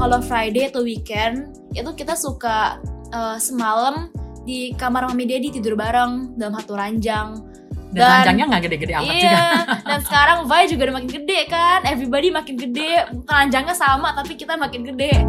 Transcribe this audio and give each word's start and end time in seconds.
kalau 0.00 0.18
Friday 0.24 0.72
atau 0.72 0.80
weekend 0.80 1.52
itu 1.76 1.92
kita 1.92 2.16
suka 2.16 2.80
uh, 3.12 3.36
semalam 3.36 4.08
di 4.48 4.72
kamar 4.80 5.04
mami 5.12 5.28
daddy 5.28 5.52
tidur 5.52 5.76
bareng 5.76 6.40
dalam 6.40 6.56
satu 6.56 6.72
ranjang. 6.72 7.44
Dan, 7.90 8.00
dan 8.00 8.10
ranjangnya 8.22 8.44
nggak 8.54 8.62
gede-gede 8.70 8.94
amat 9.02 9.14
iya, 9.18 9.18
juga 9.18 9.42
dan 9.82 10.00
sekarang 10.06 10.38
Vi 10.46 10.62
juga 10.70 10.82
udah 10.88 10.96
makin 11.02 11.10
gede 11.10 11.40
kan? 11.50 11.78
Everybody 11.84 12.28
makin 12.30 12.54
gede 12.56 12.90
ranjangnya 13.26 13.74
sama 13.76 14.14
tapi 14.14 14.38
kita 14.38 14.54
makin 14.56 14.86
gede 14.88 15.26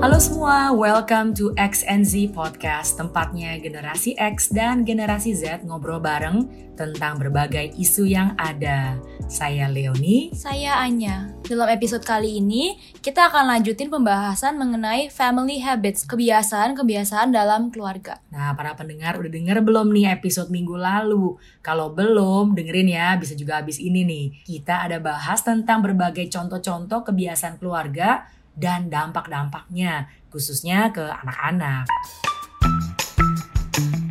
Halo 0.00 0.16
semua, 0.16 0.72
welcome 0.72 1.36
to 1.36 1.52
X 1.60 1.84
and 1.84 2.08
Z 2.08 2.32
Podcast, 2.32 2.96
tempatnya 2.96 3.60
generasi 3.60 4.16
X 4.16 4.48
dan 4.48 4.80
generasi 4.80 5.36
Z 5.36 5.60
ngobrol 5.68 6.00
bareng 6.00 6.48
tentang 6.72 7.20
berbagai 7.20 7.76
isu 7.76 8.08
yang 8.08 8.32
ada. 8.40 8.96
Saya 9.28 9.68
Leoni. 9.68 10.32
Saya 10.32 10.80
Anya. 10.80 11.36
Dalam 11.44 11.68
episode 11.68 12.00
kali 12.00 12.40
ini, 12.40 12.80
kita 13.04 13.28
akan 13.28 13.52
lanjutin 13.52 13.92
pembahasan 13.92 14.56
mengenai 14.56 15.12
family 15.12 15.60
habits, 15.60 16.08
kebiasaan-kebiasaan 16.08 17.36
dalam 17.36 17.68
keluarga. 17.68 18.24
Nah, 18.32 18.56
para 18.56 18.72
pendengar 18.72 19.20
udah 19.20 19.28
denger 19.28 19.60
belum 19.60 19.92
nih 19.92 20.16
episode 20.16 20.48
minggu 20.48 20.80
lalu? 20.80 21.36
Kalau 21.60 21.92
belum, 21.92 22.56
dengerin 22.56 22.88
ya, 22.88 23.20
bisa 23.20 23.36
juga 23.36 23.60
habis 23.60 23.76
ini 23.76 24.08
nih. 24.08 24.26
Kita 24.48 24.80
ada 24.88 24.96
bahas 24.96 25.44
tentang 25.44 25.84
berbagai 25.84 26.24
contoh-contoh 26.32 27.04
kebiasaan 27.04 27.60
keluarga 27.60 28.39
dan 28.60 28.92
dampak-dampaknya, 28.92 30.12
khususnya 30.28 30.92
ke 30.92 31.00
anak-anak. 31.00 31.88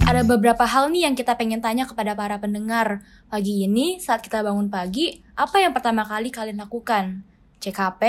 Ada 0.09 0.25
beberapa 0.25 0.65
hal 0.65 0.89
nih 0.89 1.05
yang 1.05 1.13
kita 1.13 1.37
pengen 1.37 1.61
tanya 1.61 1.85
kepada 1.85 2.17
para 2.17 2.41
pendengar. 2.41 3.05
Pagi 3.29 3.69
ini, 3.69 4.01
saat 4.01 4.25
kita 4.25 4.41
bangun 4.41 4.65
pagi, 4.65 5.21
apa 5.37 5.61
yang 5.61 5.69
pertama 5.69 6.01
kali 6.01 6.33
kalian 6.33 6.57
lakukan? 6.65 7.21
Cek 7.61 7.77
HP, 7.77 8.01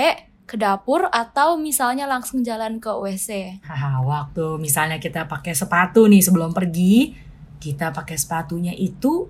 ke 0.49 0.57
dapur, 0.57 1.05
atau 1.13 1.61
misalnya 1.61 2.09
langsung 2.09 2.41
jalan 2.41 2.81
ke 2.81 2.89
WC? 2.89 3.61
Haha, 3.61 4.01
waktu 4.01 4.57
misalnya 4.57 4.97
kita 4.97 5.29
pakai 5.29 5.53
sepatu 5.53 6.09
nih 6.09 6.25
sebelum 6.25 6.57
pergi, 6.57 7.13
kita 7.61 7.93
pakai 7.93 8.17
sepatunya 8.17 8.73
itu 8.73 9.29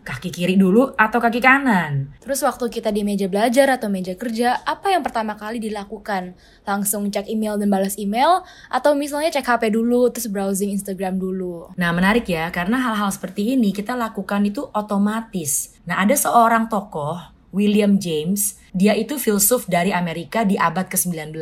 kaki 0.00 0.32
kiri 0.32 0.56
dulu 0.56 0.96
atau 0.96 1.20
kaki 1.20 1.40
kanan. 1.44 2.10
Terus 2.24 2.40
waktu 2.40 2.72
kita 2.72 2.88
di 2.88 3.04
meja 3.04 3.28
belajar 3.28 3.68
atau 3.68 3.92
meja 3.92 4.16
kerja, 4.16 4.56
apa 4.64 4.90
yang 4.92 5.04
pertama 5.04 5.36
kali 5.36 5.60
dilakukan? 5.60 6.34
Langsung 6.64 7.12
cek 7.12 7.28
email 7.28 7.60
dan 7.60 7.68
balas 7.68 8.00
email? 8.00 8.42
Atau 8.72 8.96
misalnya 8.96 9.28
cek 9.28 9.44
HP 9.44 9.62
dulu, 9.76 10.08
terus 10.08 10.32
browsing 10.32 10.72
Instagram 10.72 11.20
dulu? 11.20 11.70
Nah 11.76 11.92
menarik 11.92 12.24
ya, 12.26 12.48
karena 12.48 12.80
hal-hal 12.80 13.12
seperti 13.12 13.54
ini 13.54 13.76
kita 13.76 13.92
lakukan 13.92 14.40
itu 14.48 14.66
otomatis. 14.72 15.76
Nah 15.84 16.00
ada 16.00 16.16
seorang 16.16 16.72
tokoh, 16.72 17.20
William 17.52 18.00
James, 18.00 18.56
dia 18.72 18.96
itu 18.96 19.20
filsuf 19.20 19.68
dari 19.68 19.92
Amerika 19.92 20.48
di 20.48 20.56
abad 20.56 20.88
ke-19. 20.88 21.36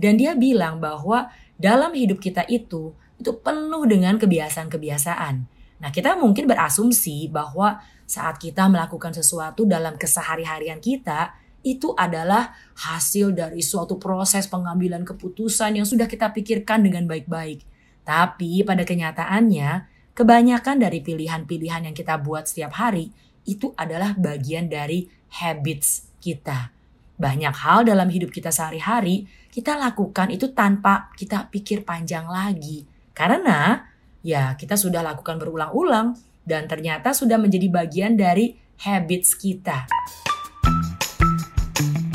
Dan 0.00 0.16
dia 0.16 0.32
bilang 0.38 0.80
bahwa 0.80 1.28
dalam 1.60 1.92
hidup 1.92 2.24
kita 2.24 2.46
itu, 2.48 2.96
itu 3.20 3.30
penuh 3.44 3.84
dengan 3.84 4.16
kebiasaan-kebiasaan 4.16 5.59
Nah, 5.80 5.88
kita 5.88 6.16
mungkin 6.16 6.44
berasumsi 6.44 7.32
bahwa 7.32 7.80
saat 8.04 8.36
kita 8.36 8.68
melakukan 8.68 9.16
sesuatu 9.16 9.64
dalam 9.64 9.96
kesehari-harian 9.96 10.78
kita, 10.78 11.32
itu 11.60 11.92
adalah 11.92 12.56
hasil 12.76 13.36
dari 13.36 13.60
suatu 13.60 14.00
proses 14.00 14.48
pengambilan 14.48 15.04
keputusan 15.04 15.76
yang 15.76 15.84
sudah 15.84 16.08
kita 16.08 16.32
pikirkan 16.32 16.84
dengan 16.84 17.04
baik-baik. 17.04 17.64
Tapi 18.04 18.64
pada 18.64 18.84
kenyataannya, 18.84 19.70
kebanyakan 20.16 20.76
dari 20.80 21.04
pilihan-pilihan 21.04 21.92
yang 21.92 21.96
kita 21.96 22.16
buat 22.16 22.48
setiap 22.48 22.80
hari 22.80 23.12
itu 23.44 23.72
adalah 23.76 24.16
bagian 24.16 24.68
dari 24.72 25.08
habits 25.40 26.08
kita. 26.20 26.72
Banyak 27.20 27.52
hal 27.52 27.84
dalam 27.84 28.08
hidup 28.08 28.32
kita 28.32 28.48
sehari-hari 28.48 29.28
kita 29.52 29.76
lakukan 29.76 30.32
itu 30.32 30.56
tanpa 30.56 31.12
kita 31.18 31.50
pikir 31.52 31.84
panjang 31.84 32.24
lagi. 32.24 32.88
Karena 33.12 33.89
ya 34.20 34.52
kita 34.56 34.76
sudah 34.76 35.00
lakukan 35.00 35.40
berulang-ulang 35.40 36.16
dan 36.44 36.68
ternyata 36.68 37.12
sudah 37.12 37.36
menjadi 37.40 37.68
bagian 37.68 38.16
dari 38.16 38.56
habits 38.80 39.36
kita. 39.36 39.88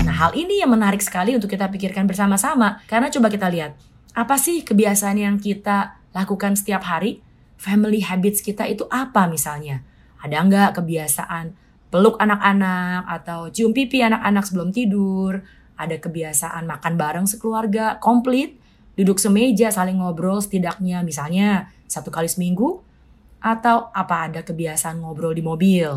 Nah, 0.05 0.15
hal 0.15 0.31
ini 0.37 0.61
yang 0.61 0.73
menarik 0.73 1.01
sekali 1.01 1.37
untuk 1.37 1.49
kita 1.49 1.69
pikirkan 1.69 2.05
bersama-sama 2.09 2.81
karena 2.89 3.09
coba 3.09 3.29
kita 3.29 3.49
lihat, 3.49 3.77
apa 4.13 4.35
sih 4.37 4.61
kebiasaan 4.65 5.17
yang 5.17 5.35
kita 5.37 6.01
lakukan 6.13 6.57
setiap 6.57 6.85
hari? 6.85 7.21
Family 7.55 8.03
habits 8.03 8.43
kita 8.43 8.67
itu 8.67 8.83
apa 8.91 9.25
misalnya? 9.31 9.81
Ada 10.19 10.43
nggak 10.43 10.69
kebiasaan 10.81 11.55
peluk 11.87 12.19
anak-anak 12.19 13.07
atau 13.21 13.47
cium 13.53 13.71
pipi 13.71 14.03
anak-anak 14.03 14.43
sebelum 14.43 14.69
tidur? 14.75 15.39
Ada 15.75 15.99
kebiasaan 15.99 16.67
makan 16.67 16.93
bareng 16.99 17.27
sekeluarga 17.27 17.99
komplit? 17.99 18.59
Duduk 18.95 19.19
semeja 19.19 19.71
saling 19.71 19.99
ngobrol 19.99 20.39
setidaknya 20.39 21.03
misalnya 21.03 21.67
satu 21.95 22.11
kali 22.11 22.27
seminggu? 22.27 22.83
Atau 23.39 23.87
apa 23.95 24.27
ada 24.27 24.43
kebiasaan 24.43 24.99
ngobrol 24.99 25.31
di 25.31 25.43
mobil? 25.45 25.87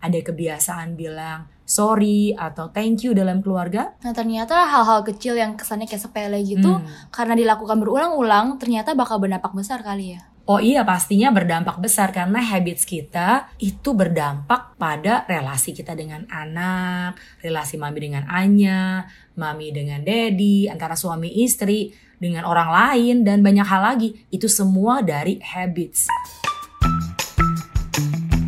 Ada 0.00 0.18
kebiasaan 0.24 0.96
bilang 0.96 1.52
sorry 1.72 2.36
atau 2.36 2.68
thank 2.68 3.00
you 3.06 3.16
dalam 3.16 3.40
keluarga? 3.40 3.96
Nah 4.04 4.12
ternyata 4.12 4.68
hal-hal 4.68 5.00
kecil 5.06 5.38
yang 5.38 5.56
kesannya 5.56 5.88
kayak 5.88 6.04
sepele 6.04 6.40
gitu 6.44 6.80
hmm. 6.80 7.12
karena 7.14 7.32
dilakukan 7.32 7.80
berulang-ulang 7.80 8.60
ternyata 8.60 8.92
bakal 8.92 9.16
berdampak 9.22 9.52
besar 9.56 9.80
kali 9.80 10.18
ya. 10.18 10.32
Oh 10.42 10.58
iya 10.58 10.82
pastinya 10.82 11.30
berdampak 11.30 11.78
besar 11.78 12.10
karena 12.10 12.42
habits 12.42 12.82
kita 12.82 13.54
itu 13.62 13.94
berdampak 13.94 14.74
pada 14.74 15.22
relasi 15.30 15.70
kita 15.70 15.94
dengan 15.94 16.26
anak, 16.26 17.14
relasi 17.38 17.78
mami 17.78 18.10
dengan 18.10 18.26
Anya, 18.26 19.06
mami 19.38 19.70
dengan 19.70 20.02
daddy, 20.02 20.66
antara 20.66 20.98
suami 20.98 21.46
istri, 21.46 21.94
dengan 22.22 22.46
orang 22.46 22.70
lain 22.70 23.26
dan 23.26 23.42
banyak 23.42 23.66
hal 23.66 23.82
lagi. 23.82 24.22
Itu 24.30 24.46
semua 24.46 25.02
dari 25.02 25.42
habits. 25.42 26.06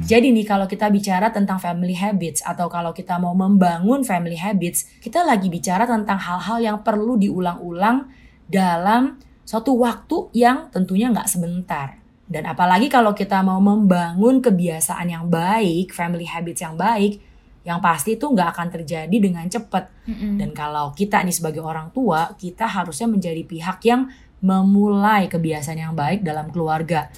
Jadi 0.04 0.30
nih 0.30 0.46
kalau 0.46 0.68
kita 0.70 0.92
bicara 0.92 1.32
tentang 1.34 1.58
family 1.58 1.96
habits 1.96 2.44
atau 2.44 2.70
kalau 2.70 2.94
kita 2.94 3.18
mau 3.18 3.34
membangun 3.34 4.06
family 4.06 4.38
habits, 4.38 4.86
kita 5.00 5.26
lagi 5.26 5.50
bicara 5.50 5.88
tentang 5.88 6.20
hal-hal 6.20 6.60
yang 6.60 6.78
perlu 6.84 7.18
diulang-ulang 7.18 8.12
dalam 8.46 9.16
suatu 9.42 9.74
waktu 9.80 10.28
yang 10.36 10.68
tentunya 10.70 11.08
nggak 11.08 11.26
sebentar. 11.26 11.98
Dan 12.24 12.44
apalagi 12.44 12.92
kalau 12.92 13.16
kita 13.16 13.40
mau 13.40 13.60
membangun 13.64 14.44
kebiasaan 14.44 15.08
yang 15.08 15.26
baik, 15.32 15.92
family 15.92 16.28
habits 16.28 16.60
yang 16.60 16.76
baik, 16.76 17.20
yang 17.64 17.80
pasti 17.80 18.20
itu 18.20 18.28
nggak 18.28 18.48
akan 18.52 18.68
terjadi 18.68 19.16
dengan 19.16 19.48
cepat. 19.48 19.88
Mm-hmm. 20.04 20.32
Dan 20.36 20.50
kalau 20.52 20.92
kita 20.92 21.24
nih 21.24 21.32
sebagai 21.32 21.64
orang 21.64 21.88
tua, 21.96 22.36
kita 22.36 22.68
harusnya 22.68 23.08
menjadi 23.08 23.40
pihak 23.40 23.80
yang 23.88 24.12
memulai 24.44 25.32
kebiasaan 25.32 25.80
yang 25.80 25.96
baik 25.96 26.20
dalam 26.20 26.52
keluarga. 26.52 27.08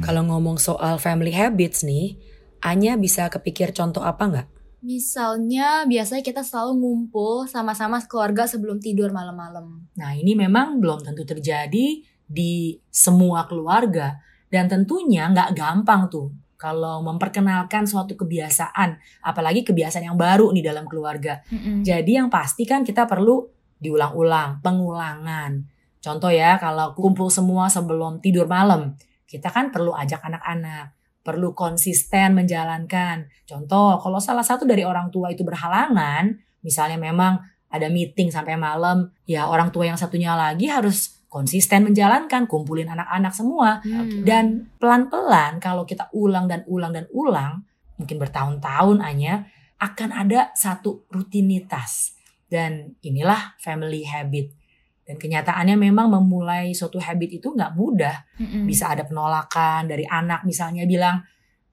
Kalau 0.00 0.24
ngomong 0.24 0.56
soal 0.56 0.96
family 0.96 1.36
habits 1.36 1.84
nih, 1.84 2.16
Anya 2.64 2.96
bisa 2.96 3.28
kepikir 3.28 3.76
contoh 3.76 4.00
apa 4.00 4.24
nggak? 4.24 4.48
Misalnya 4.80 5.84
biasanya 5.84 6.24
kita 6.24 6.40
selalu 6.40 6.80
ngumpul 6.80 7.44
sama-sama 7.44 8.00
keluarga 8.08 8.48
sebelum 8.48 8.80
tidur 8.80 9.12
malam-malam. 9.12 9.84
Nah 10.00 10.16
ini 10.16 10.32
memang 10.32 10.80
belum 10.80 11.04
tentu 11.04 11.28
terjadi 11.28 12.00
di 12.24 12.52
semua 12.88 13.44
keluarga. 13.44 14.16
Dan 14.48 14.64
tentunya 14.64 15.28
nggak 15.28 15.52
gampang 15.52 16.08
tuh 16.08 16.32
kalau 16.58 17.06
memperkenalkan 17.06 17.86
suatu 17.86 18.18
kebiasaan, 18.18 18.98
apalagi 19.22 19.62
kebiasaan 19.62 20.10
yang 20.10 20.18
baru 20.18 20.50
nih 20.50 20.66
dalam 20.66 20.90
keluarga. 20.90 21.38
Mm-hmm. 21.54 21.86
Jadi 21.86 22.10
yang 22.18 22.28
pasti 22.28 22.66
kan 22.66 22.82
kita 22.82 23.06
perlu 23.06 23.46
diulang-ulang, 23.78 24.58
pengulangan. 24.58 25.62
Contoh 26.02 26.34
ya, 26.34 26.58
kalau 26.58 26.98
kumpul 26.98 27.30
semua 27.30 27.70
sebelum 27.70 28.18
tidur 28.18 28.50
malam, 28.50 28.98
kita 29.30 29.54
kan 29.54 29.70
perlu 29.70 29.94
ajak 29.94 30.18
anak-anak, 30.18 30.98
perlu 31.22 31.54
konsisten 31.54 32.34
menjalankan. 32.34 33.30
Contoh, 33.46 34.02
kalau 34.02 34.18
salah 34.18 34.42
satu 34.42 34.66
dari 34.66 34.82
orang 34.82 35.14
tua 35.14 35.30
itu 35.30 35.46
berhalangan, 35.46 36.34
misalnya 36.66 36.98
memang 36.98 37.38
ada 37.70 37.86
meeting 37.86 38.34
sampai 38.34 38.58
malam, 38.58 39.14
ya 39.30 39.46
orang 39.46 39.70
tua 39.70 39.86
yang 39.86 40.00
satunya 40.00 40.34
lagi 40.34 40.66
harus 40.66 41.17
konsisten 41.28 41.84
menjalankan, 41.84 42.48
kumpulin 42.48 42.88
anak-anak 42.88 43.32
semua. 43.36 43.84
Hmm. 43.84 44.24
Dan 44.24 44.72
pelan-pelan 44.80 45.60
kalau 45.60 45.84
kita 45.84 46.08
ulang 46.16 46.48
dan 46.48 46.64
ulang 46.64 46.96
dan 46.96 47.04
ulang, 47.12 47.62
mungkin 48.00 48.16
bertahun-tahun 48.16 49.04
hanya 49.04 49.44
akan 49.78 50.10
ada 50.10 50.50
satu 50.56 51.04
rutinitas. 51.12 52.16
Dan 52.48 52.96
inilah 53.04 53.60
family 53.60 54.08
habit. 54.08 54.56
Dan 55.04 55.20
kenyataannya 55.20 55.76
memang 55.76 56.08
memulai 56.12 56.72
suatu 56.72 56.96
habit 57.00 57.40
itu 57.40 57.52
nggak 57.52 57.76
mudah. 57.76 58.16
Hmm. 58.40 58.64
Bisa 58.64 58.92
ada 58.92 59.04
penolakan 59.04 59.88
dari 59.88 60.08
anak 60.08 60.48
misalnya 60.48 60.88
bilang, 60.88 61.20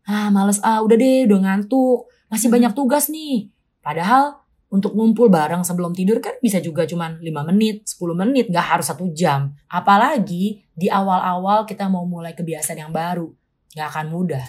ah 0.07 0.29
males 0.31 0.59
ah 0.63 0.83
udah 0.83 0.95
deh 0.99 1.27
udah 1.27 1.39
ngantuk, 1.43 2.11
masih 2.27 2.47
hmm. 2.51 2.55
banyak 2.59 2.71
tugas 2.75 3.07
nih. 3.07 3.47
Padahal 3.79 4.44
untuk 4.73 4.97
ngumpul 4.97 5.29
bareng 5.29 5.61
sebelum 5.61 5.93
tidur 5.93 6.17
kan 6.17 6.35
bisa 6.41 6.57
juga 6.57 6.83
cuman 6.89 7.21
5 7.21 7.49
menit, 7.53 7.85
10 7.85 8.17
menit, 8.17 8.49
nggak 8.49 8.67
harus 8.75 8.87
satu 8.89 9.07
jam. 9.13 9.53
Apalagi 9.69 10.65
di 10.73 10.87
awal-awal 10.89 11.63
kita 11.69 11.85
mau 11.85 12.03
mulai 12.03 12.33
kebiasaan 12.33 12.81
yang 12.81 12.91
baru, 12.91 13.29
nggak 13.77 13.87
akan 13.93 14.07
mudah. 14.09 14.43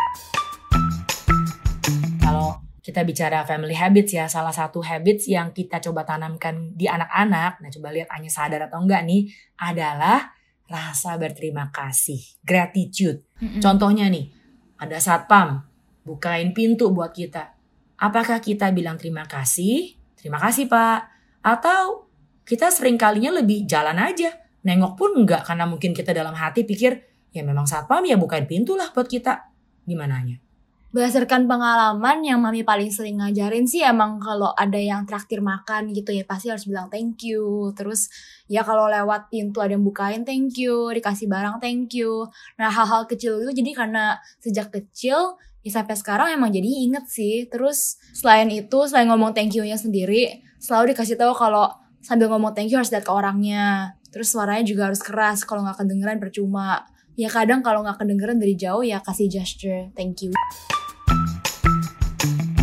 Kalau 2.25 2.59
kita 2.81 3.03
bicara 3.05 3.45
family 3.45 3.77
habits 3.77 4.17
ya, 4.17 4.25
salah 4.31 4.55
satu 4.55 4.81
habits 4.81 5.29
yang 5.29 5.53
kita 5.53 5.83
coba 5.85 6.07
tanamkan 6.07 6.73
di 6.73 6.89
anak-anak, 6.89 7.61
nah 7.61 7.71
coba 7.71 7.89
lihat 7.93 8.09
hanya 8.15 8.31
sadar 8.31 8.71
atau 8.71 8.83
enggak 8.83 9.05
nih, 9.05 9.29
adalah 9.59 10.33
rasa 10.67 11.15
berterima 11.19 11.71
kasih, 11.71 12.19
gratitude. 12.43 13.23
Mm-mm. 13.39 13.63
Contohnya 13.63 14.11
nih, 14.11 14.31
ada 14.79 14.99
satpam 14.99 15.67
bukain 16.07 16.55
pintu 16.55 16.95
buat 16.95 17.11
kita. 17.11 17.59
Apakah 17.99 18.39
kita 18.39 18.71
bilang 18.71 18.95
terima 19.01 19.27
kasih? 19.27 19.99
Terima 20.27 20.43
kasih 20.43 20.67
pak. 20.67 21.07
Atau 21.47 22.11
kita 22.43 22.67
sering 22.75 22.99
kalinya 22.99 23.39
lebih 23.39 23.63
jalan 23.63 23.95
aja. 23.95 24.35
Nengok 24.67 24.99
pun 24.99 25.15
enggak 25.23 25.47
karena 25.47 25.71
mungkin 25.71 25.95
kita 25.95 26.11
dalam 26.11 26.35
hati 26.35 26.67
pikir 26.67 26.99
ya 27.31 27.47
memang 27.47 27.63
satpam 27.63 28.03
ya 28.03 28.19
bukain 28.19 28.43
pintu 28.51 28.75
lah 28.75 28.91
buat 28.91 29.07
kita. 29.07 29.55
Gimana 29.87 30.27
nya? 30.27 30.43
Berdasarkan 30.91 31.47
pengalaman 31.47 32.27
yang 32.27 32.43
mami 32.43 32.67
paling 32.67 32.91
sering 32.91 33.23
ngajarin 33.23 33.71
sih 33.71 33.87
emang 33.87 34.19
kalau 34.19 34.51
ada 34.59 34.83
yang 34.83 35.07
traktir 35.07 35.39
makan 35.39 35.95
gitu 35.95 36.11
ya 36.11 36.27
pasti 36.27 36.51
harus 36.51 36.67
bilang 36.67 36.91
thank 36.91 37.23
you. 37.23 37.71
Terus 37.79 38.11
ya 38.51 38.67
kalau 38.67 38.91
lewat 38.91 39.31
pintu 39.31 39.63
ada 39.63 39.79
yang 39.79 39.87
bukain 39.87 40.27
thank 40.27 40.59
you, 40.59 40.91
dikasih 40.91 41.31
barang 41.31 41.63
thank 41.63 41.95
you. 41.95 42.27
Nah 42.59 42.67
hal-hal 42.67 43.07
kecil 43.07 43.47
itu 43.47 43.63
jadi 43.63 43.79
karena 43.79 44.19
sejak 44.43 44.75
kecil 44.75 45.39
ya 45.67 45.83
sampai 45.83 45.99
sekarang 45.99 46.31
emang 46.31 46.55
jadi 46.55 46.71
inget 46.87 47.11
sih. 47.11 47.51
Terus 47.51 47.99
selain 48.15 48.47
itu 48.55 48.87
selain 48.87 49.11
ngomong 49.11 49.35
thank 49.35 49.51
you-nya 49.59 49.75
sendiri 49.75 50.47
selalu 50.63 50.95
dikasih 50.95 51.19
tahu 51.19 51.35
kalau 51.35 51.67
sambil 51.99 52.31
ngomong 52.31 52.55
thank 52.55 52.71
you 52.71 52.79
harus 52.79 52.95
lihat 52.95 53.03
ke 53.03 53.11
orangnya. 53.11 53.99
Terus 54.15 54.31
suaranya 54.31 54.63
juga 54.63 54.87
harus 54.87 55.03
keras 55.03 55.43
kalau 55.43 55.67
nggak 55.67 55.83
kedengeran 55.83 56.23
percuma. 56.23 56.87
Ya 57.19 57.27
kadang 57.27 57.67
kalau 57.67 57.83
nggak 57.83 57.99
kedengeran 57.99 58.39
dari 58.39 58.55
jauh 58.55 58.87
ya 58.87 59.03
kasih 59.03 59.27
gesture 59.27 59.91
thank 59.99 60.23
you. 60.23 60.31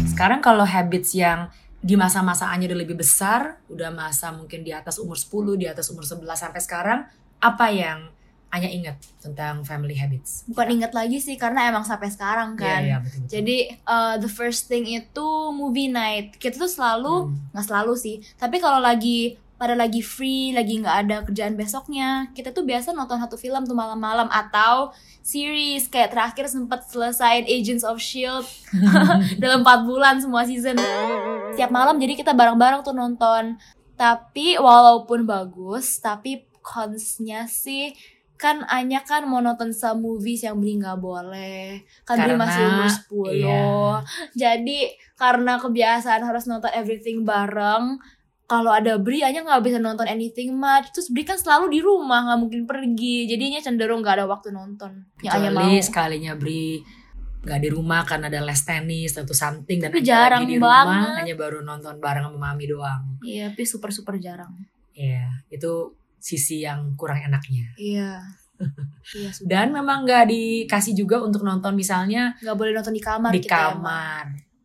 Sekarang 0.07 0.39
kalau 0.39 0.63
habits 0.63 1.11
yang 1.11 1.51
di 1.83 1.99
masa-masaannya 1.99 2.71
udah 2.71 2.79
lebih 2.79 2.95
besar, 2.95 3.59
udah 3.67 3.91
masa 3.91 4.31
mungkin 4.31 4.63
di 4.63 4.71
atas 4.71 5.03
umur 5.03 5.19
10, 5.19 5.59
di 5.59 5.67
atas 5.67 5.91
umur 5.91 6.07
11 6.07 6.39
sampai 6.39 6.61
sekarang, 6.63 6.99
apa 7.43 7.67
yang 7.67 8.07
hanya 8.53 8.69
ingat 8.69 9.01
tentang 9.17 9.65
family 9.65 9.97
habits? 9.97 10.45
bukan 10.45 10.77
inget 10.77 10.93
lagi 10.93 11.17
sih 11.17 11.33
karena 11.35 11.67
emang 11.67 11.81
sampai 11.81 12.07
sekarang 12.07 12.53
kan. 12.53 12.85
Iya, 12.85 12.85
iya, 12.85 12.97
betul, 13.01 13.19
betul. 13.19 13.29
Jadi 13.33 13.57
uh, 13.83 14.15
the 14.15 14.29
first 14.29 14.69
thing 14.69 14.85
itu 14.85 15.27
movie 15.51 15.89
night. 15.89 16.37
Kita 16.37 16.55
tuh 16.55 16.69
selalu 16.69 17.15
Hmm. 17.25 17.49
nggak 17.49 17.65
selalu 17.65 17.93
sih, 17.95 18.15
tapi 18.35 18.57
kalau 18.57 18.77
lagi 18.77 19.35
pada 19.53 19.73
lagi 19.73 20.03
free, 20.03 20.51
lagi 20.51 20.75
nggak 20.77 20.97
ada 21.01 21.15
kerjaan 21.23 21.55
besoknya, 21.55 22.27
kita 22.31 22.51
tuh 22.51 22.61
biasa 22.61 22.91
nonton 22.91 23.15
satu 23.15 23.33
film 23.33 23.63
tuh 23.63 23.71
malam-malam 23.71 24.27
atau 24.27 24.91
series 25.23 25.87
kayak 25.87 26.11
terakhir 26.11 26.45
sempat 26.45 26.83
selesai 26.85 27.47
Agents 27.47 27.81
of 27.81 27.95
Shield 27.97 28.43
dalam 29.41 29.63
4 29.63 29.87
bulan 29.87 30.19
semua 30.19 30.43
season. 30.43 30.75
Tiap 31.55 31.71
malam 31.71 31.95
jadi 31.95 32.13
kita 32.13 32.35
bareng-bareng 32.35 32.83
tuh 32.83 32.91
nonton. 32.91 33.55
Tapi 33.95 34.59
walaupun 34.59 35.23
bagus, 35.23 35.95
tapi 35.97 36.43
consnya 36.59 37.45
sih 37.45 37.95
kan 38.43 38.67
Anya 38.67 39.07
kan 39.07 39.23
mau 39.23 39.39
nonton 39.39 39.71
some 39.71 40.03
movies 40.03 40.43
yang 40.43 40.59
beli 40.59 40.75
nggak 40.75 40.99
boleh. 40.99 41.79
Kan 42.03 42.19
Karena, 42.19 42.35
masih 42.35 42.63
umur 42.67 42.87
10 43.31 43.39
iya. 43.39 43.63
jadi 44.35 44.79
karena 45.15 45.55
kebiasaan 45.63 46.27
harus 46.27 46.43
nonton 46.51 46.67
everything 46.75 47.23
bareng 47.23 48.03
kalau 48.43 48.75
ada 48.75 48.99
Bri 48.99 49.23
Anya 49.23 49.47
nggak 49.47 49.63
bisa 49.63 49.79
nonton 49.79 50.03
anything 50.11 50.51
much. 50.59 50.91
Terus 50.91 51.07
Bri 51.07 51.23
kan 51.23 51.39
selalu 51.39 51.71
di 51.71 51.79
rumah 51.79 52.27
nggak 52.27 52.39
mungkin 52.43 52.61
pergi. 52.67 53.31
Jadinya 53.31 53.63
cenderung 53.63 54.03
nggak 54.03 54.19
ada 54.19 54.25
waktu 54.27 54.51
nonton. 54.51 55.07
Yang 55.23 55.33
Anya 55.39 55.49
mau. 55.55 55.63
Kecuali 55.63 55.79
sekalinya 55.79 56.33
Bri 56.35 56.83
gak 57.43 57.59
di 57.59 57.67
rumah 57.67 58.07
karena 58.07 58.31
ada 58.31 58.39
les 58.39 58.63
tenis 58.63 59.19
atau 59.19 59.35
something 59.35 59.83
dan 59.83 59.91
Tapi 59.91 59.99
Anya 59.99 60.07
jarang 60.07 60.41
lagi 60.47 60.47
di 60.47 60.57
rumah 60.63 60.83
banget. 60.87 61.15
hanya 61.19 61.35
baru 61.35 61.59
nonton 61.59 61.95
bareng 61.99 62.23
sama 62.31 62.39
mami 62.39 62.65
doang. 62.71 63.19
iya 63.19 63.51
tapi 63.51 63.67
super 63.67 63.91
super 63.91 64.15
jarang. 64.15 64.55
Iya, 64.95 65.43
itu 65.51 65.91
sisi 66.23 66.63
yang 66.63 66.95
kurang 66.95 67.19
enaknya. 67.19 67.67
iya 67.75 68.23
iya 69.19 69.27
sudah 69.27 69.49
Dan 69.49 69.75
memang 69.75 70.07
gak 70.07 70.31
dikasih 70.31 70.95
juga 70.95 71.19
untuk 71.19 71.43
nonton 71.43 71.75
misalnya 71.75 72.31
nggak 72.39 72.55
boleh 72.55 72.71
nonton 72.71 72.95
di 72.95 73.03
kamar 73.03 73.31
di 73.35 73.43
kita 73.43 73.51
emang. 73.51 73.67
kamar. 73.83 74.23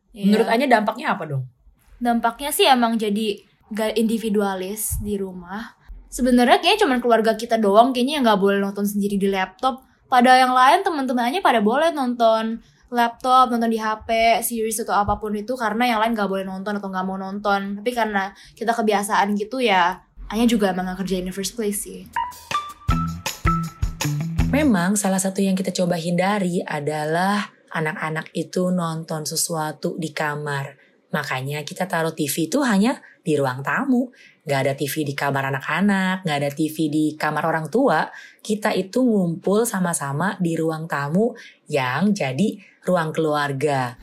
Iya. 0.09 0.23
Menurut 0.23 0.47
Anya 0.47 0.67
dampaknya 0.71 1.07
apa 1.13 1.23
dong? 1.27 1.43
dampaknya 1.99 2.47
sih 2.49 2.63
emang 2.63 2.95
jadi 2.95 3.43
gak 3.69 3.99
individualis 3.99 4.95
di 5.03 5.19
rumah. 5.19 5.75
Sebenarnya 6.07 6.63
kayaknya 6.63 6.87
cuma 6.87 6.95
keluarga 6.97 7.35
kita 7.35 7.59
doang 7.59 7.91
kayaknya 7.91 8.17
yang 8.17 8.25
nggak 8.25 8.39
boleh 8.39 8.57
nonton 8.57 8.81
sendiri 8.81 9.19
di 9.19 9.27
laptop. 9.27 9.83
Pada 10.07 10.33
yang 10.33 10.55
lain 10.55 10.81
teman-temannya 10.81 11.43
pada 11.43 11.59
boleh 11.61 11.91
nonton 11.91 12.63
laptop, 12.89 13.53
nonton 13.53 13.69
di 13.69 13.77
HP, 13.77 14.41
series 14.41 14.81
atau 14.81 14.97
apa 14.97 15.21
pun 15.21 15.29
itu 15.37 15.53
karena 15.53 15.85
yang 15.85 15.99
lain 16.01 16.17
nggak 16.17 16.25
boleh 16.25 16.41
nonton 16.41 16.81
atau 16.81 16.89
nggak 16.89 17.05
mau 17.05 17.19
nonton. 17.19 17.77
Tapi 17.77 17.91
karena 17.93 18.33
kita 18.57 18.73
kebiasaan 18.73 19.37
gitu 19.37 19.61
ya, 19.61 20.01
Anya 20.29 20.45
juga 20.45 20.69
emang 20.69 20.85
gak 20.93 21.01
kerjain 21.01 21.25
in 21.25 21.33
the 21.33 21.35
first 21.35 21.57
place 21.57 21.89
sih. 21.89 22.05
Memang 24.53 24.93
salah 24.93 25.17
satu 25.17 25.41
yang 25.41 25.57
kita 25.57 25.73
coba 25.73 25.97
hindari 25.97 26.61
adalah 26.61 27.49
anak-anak 27.73 28.29
itu 28.37 28.69
nonton 28.69 29.25
sesuatu 29.25 29.97
di 29.97 30.13
kamar. 30.13 30.77
Makanya 31.09 31.65
kita 31.65 31.89
taruh 31.89 32.13
TV 32.13 32.45
itu 32.45 32.61
hanya 32.61 33.01
di 33.25 33.33
ruang 33.33 33.65
tamu. 33.65 34.13
Gak 34.45 34.69
ada 34.69 34.73
TV 34.77 35.01
di 35.01 35.17
kamar 35.17 35.49
anak-anak, 35.49 36.21
gak 36.21 36.37
ada 36.45 36.53
TV 36.53 36.93
di 36.93 37.05
kamar 37.17 37.49
orang 37.49 37.65
tua. 37.73 38.05
Kita 38.45 38.69
itu 38.77 39.01
ngumpul 39.01 39.65
sama-sama 39.65 40.37
di 40.37 40.53
ruang 40.53 40.85
tamu 40.85 41.33
yang 41.65 42.13
jadi 42.13 42.53
ruang 42.85 43.09
keluarga. 43.09 43.97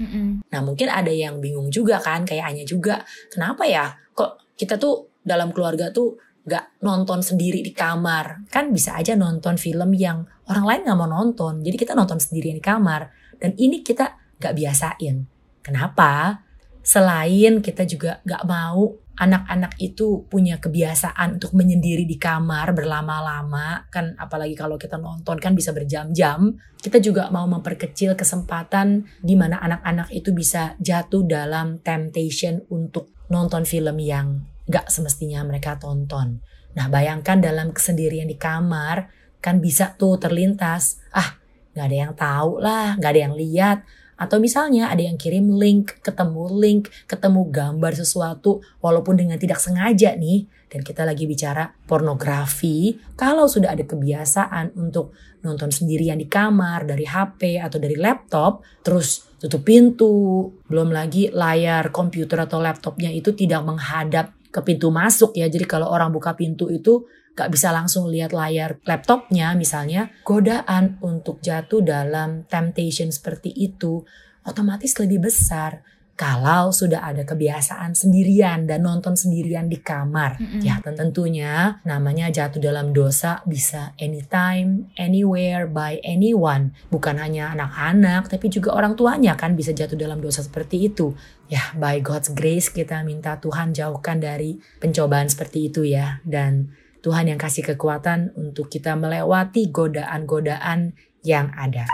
Nah 0.51 0.61
mungkin 0.67 0.91
ada 0.91 1.15
yang 1.15 1.39
bingung 1.39 1.71
juga 1.71 2.03
kan, 2.03 2.27
kayak 2.27 2.51
Anya 2.51 2.67
juga. 2.67 3.07
Kenapa 3.31 3.63
ya 3.63 3.95
kok 4.11 4.43
kita 4.59 4.75
tuh 4.75 5.16
dalam 5.27 5.51
keluarga 5.51 5.91
tuh 5.91 6.17
gak 6.47 6.79
nonton 6.87 7.21
sendiri 7.21 7.61
di 7.61 7.75
kamar. 7.75 8.47
Kan 8.47 8.71
bisa 8.71 8.95
aja 8.95 9.19
nonton 9.19 9.59
film 9.59 9.91
yang 9.99 10.23
orang 10.47 10.65
lain 10.65 10.81
gak 10.87 10.99
mau 10.99 11.11
nonton. 11.11 11.61
Jadi 11.67 11.77
kita 11.77 11.93
nonton 11.99 12.23
sendiri 12.23 12.55
di 12.55 12.63
kamar. 12.63 13.11
Dan 13.37 13.59
ini 13.59 13.83
kita 13.83 14.39
gak 14.39 14.55
biasain. 14.55 15.27
Kenapa? 15.67 16.47
Selain 16.87 17.59
kita 17.59 17.83
juga 17.83 18.23
gak 18.23 18.47
mau 18.47 18.95
anak-anak 19.17 19.81
itu 19.81 20.29
punya 20.29 20.61
kebiasaan 20.61 21.41
untuk 21.41 21.57
menyendiri 21.57 22.05
di 22.05 22.21
kamar 22.21 22.77
berlama-lama 22.77 23.89
kan 23.89 24.13
apalagi 24.21 24.53
kalau 24.53 24.77
kita 24.77 25.01
nonton 25.01 25.41
kan 25.41 25.57
bisa 25.57 25.73
berjam-jam 25.73 26.53
kita 26.77 27.01
juga 27.01 27.33
mau 27.33 27.49
memperkecil 27.49 28.13
kesempatan 28.13 29.09
di 29.25 29.35
mana 29.35 29.57
anak-anak 29.65 30.13
itu 30.13 30.37
bisa 30.37 30.77
jatuh 30.77 31.25
dalam 31.25 31.81
temptation 31.81 32.61
untuk 32.69 33.17
nonton 33.33 33.65
film 33.65 33.97
yang 34.05 34.45
gak 34.67 34.91
semestinya 34.91 35.43
mereka 35.47 35.79
tonton. 35.79 36.43
Nah 36.77 36.87
bayangkan 36.91 37.41
dalam 37.41 37.73
kesendirian 37.73 38.29
di 38.29 38.37
kamar 38.37 39.09
kan 39.41 39.63
bisa 39.63 39.95
tuh 39.95 40.19
terlintas 40.19 41.01
ah 41.15 41.39
gak 41.73 41.87
ada 41.87 41.97
yang 41.97 42.13
tahu 42.19 42.59
lah 42.59 42.99
gak 42.99 43.11
ada 43.15 43.21
yang 43.31 43.35
lihat 43.39 43.87
atau 44.17 44.41
misalnya 44.41 44.89
ada 44.89 45.05
yang 45.05 45.21
kirim 45.21 45.53
link, 45.53 46.01
ketemu 46.01 46.49
link, 46.57 46.89
ketemu 47.05 47.53
gambar 47.53 47.93
sesuatu 47.93 48.65
walaupun 48.81 49.21
dengan 49.21 49.37
tidak 49.37 49.61
sengaja 49.61 50.17
nih. 50.17 50.49
Dan 50.67 50.81
kita 50.83 51.05
lagi 51.05 51.29
bicara 51.29 51.69
pornografi. 51.85 52.97
Kalau 53.15 53.45
sudah 53.45 53.77
ada 53.77 53.85
kebiasaan 53.85 54.75
untuk 54.75 55.15
nonton 55.45 55.69
sendirian 55.69 56.19
di 56.19 56.27
kamar 56.27 56.89
dari 56.89 57.05
HP 57.05 57.61
atau 57.61 57.77
dari 57.77 57.95
laptop, 57.95 58.65
terus 58.81 59.37
tutup 59.37 59.63
pintu, 59.63 60.49
belum 60.67 60.91
lagi 60.91 61.29
layar 61.29 61.93
komputer 61.93 62.41
atau 62.49 62.59
laptopnya 62.59 63.13
itu 63.13 63.37
tidak 63.37 63.63
menghadap 63.63 64.33
ke 64.57 64.65
pintu 64.65 64.89
masuk 64.89 65.37
ya. 65.37 65.53
Jadi 65.53 65.69
kalau 65.69 65.93
orang 65.93 66.09
buka 66.09 66.33
pintu 66.33 66.73
itu 66.73 67.05
gak 67.37 67.53
bisa 67.53 67.69
langsung 67.69 68.09
lihat 68.09 68.33
layar 68.33 68.81
laptopnya 68.89 69.53
misalnya, 69.53 70.09
godaan 70.25 70.97
untuk 71.05 71.45
jatuh 71.45 71.85
dalam 71.85 72.49
temptation 72.49 73.13
seperti 73.13 73.53
itu 73.53 74.01
otomatis 74.49 74.97
lebih 74.97 75.29
besar 75.29 75.85
kalau 76.17 76.73
sudah 76.73 77.05
ada 77.05 77.29
kebiasaan 77.29 77.93
sendirian 77.93 78.65
dan 78.65 78.89
nonton 78.89 79.13
sendirian 79.13 79.69
di 79.69 79.77
kamar. 79.85 80.41
Mm-mm. 80.41 80.65
Ya 80.65 80.81
tentunya 80.81 81.85
namanya 81.85 82.33
jatuh 82.33 82.57
dalam 82.57 82.97
dosa 82.97 83.45
bisa 83.45 83.93
anytime, 84.01 84.89
anywhere, 84.97 85.69
by 85.69 86.01
anyone. 86.01 86.73
Bukan 86.89 87.21
hanya 87.21 87.53
anak-anak 87.53 88.33
tapi 88.33 88.49
juga 88.49 88.73
orang 88.73 88.97
tuanya 88.97 89.37
kan 89.37 89.53
bisa 89.53 89.77
jatuh 89.77 90.01
dalam 90.01 90.25
dosa 90.25 90.41
seperti 90.41 90.89
itu. 90.89 91.13
Ya 91.53 91.61
by 91.77 92.01
God's 92.01 92.33
grace 92.33 92.73
kita 92.73 93.05
minta 93.05 93.37
Tuhan 93.37 93.77
jauhkan 93.77 94.17
dari 94.17 94.57
pencobaan 94.81 95.29
seperti 95.29 95.69
itu 95.69 95.85
ya. 95.85 96.25
Dan 96.25 96.73
Tuhan 97.05 97.29
yang 97.29 97.39
kasih 97.39 97.77
kekuatan 97.77 98.33
untuk 98.41 98.73
kita 98.73 98.97
melewati 98.97 99.69
godaan-godaan 99.69 100.97
yang 101.29 101.53
ada. 101.53 101.85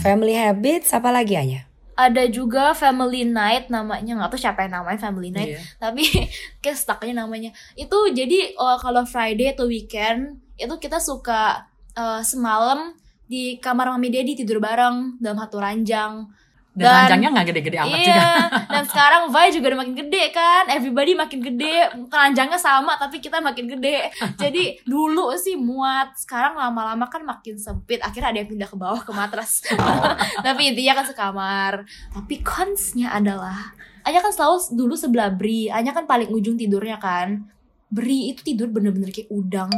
Family 0.00 0.36
habits 0.36 0.96
apa 0.96 1.12
lagi 1.12 1.36
Anya? 1.36 1.73
Ada 1.94 2.26
juga 2.26 2.74
family 2.74 3.22
night 3.22 3.70
namanya 3.70 4.18
nggak 4.18 4.30
tahu 4.34 4.40
siapa 4.40 4.66
yang 4.66 4.82
namanya 4.82 4.98
family 4.98 5.30
night 5.30 5.54
Iya. 5.54 5.60
tapi 5.78 6.02
kayak 6.62 6.74
stucknya 6.74 7.22
namanya 7.22 7.54
itu 7.74 7.94
jadi 8.10 8.58
uh, 8.58 8.78
kalau 8.78 9.06
Friday 9.06 9.54
atau 9.54 9.70
weekend 9.70 10.42
itu 10.54 10.74
kita 10.78 10.98
suka 10.98 11.66
uh, 11.94 12.18
semalam 12.20 12.94
di 13.24 13.56
kamar 13.56 13.88
mami 13.94 14.10
daddy 14.10 14.34
tidur 14.34 14.58
bareng 14.58 15.16
dalam 15.18 15.38
satu 15.38 15.56
ranjang 15.58 16.28
Dan, 16.74 16.90
Dan- 16.90 16.94
ranjangnya 17.06 17.30
nggak 17.38 17.46
gede-gede 17.54 17.78
amat 17.86 17.98
iya, 18.02 18.06
juga. 18.10 18.30
dan 18.66 18.84
sekarang 18.90 19.22
Vi 19.30 19.46
juga 19.54 19.66
udah 19.70 19.80
makin 19.86 19.94
gede 19.94 20.24
kan. 20.34 20.64
Everybody 20.66 21.12
makin 21.14 21.38
gede. 21.38 21.76
Keranjangnya 22.10 22.58
sama 22.58 22.98
tapi 22.98 23.22
kita 23.22 23.38
makin 23.38 23.70
gede. 23.70 24.10
Jadi 24.34 24.82
dulu 24.82 25.30
sih 25.38 25.54
muat 25.54 26.18
Sekarang 26.18 26.58
lama-lama 26.58 27.06
kan 27.06 27.22
makin 27.22 27.54
sempit. 27.54 28.02
Akhirnya 28.02 28.34
ada 28.34 28.38
yang 28.42 28.50
pindah 28.50 28.66
ke 28.66 28.74
bawah 28.74 29.06
ke 29.06 29.14
matras. 29.14 29.62
Tapi 30.46 30.74
intinya 30.74 30.98
kan 30.98 31.06
sekamar. 31.06 31.72
Tapi 32.10 32.34
consnya 32.42 33.14
adalah 33.14 33.70
Anya 34.02 34.20
kan 34.20 34.34
selalu 34.34 34.74
dulu 34.74 34.94
sebelah 34.98 35.30
Bri. 35.30 35.70
Anya 35.70 35.94
kan 35.94 36.10
paling 36.10 36.28
ujung 36.34 36.58
tidurnya 36.58 36.98
kan 36.98 37.53
Bri 37.94 38.34
itu 38.34 38.42
tidur 38.42 38.66
bener-bener 38.74 39.14
kayak 39.14 39.30
udang 39.30 39.70